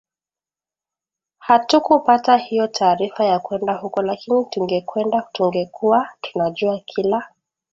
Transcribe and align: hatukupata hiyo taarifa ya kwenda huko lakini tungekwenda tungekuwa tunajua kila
hatukupata 1.39 2.37
hiyo 2.37 2.67
taarifa 2.67 3.25
ya 3.25 3.39
kwenda 3.39 3.73
huko 3.73 4.01
lakini 4.01 4.45
tungekwenda 4.45 5.27
tungekuwa 5.31 6.09
tunajua 6.21 6.79
kila 6.79 7.27